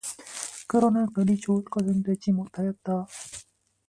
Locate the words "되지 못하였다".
2.01-3.05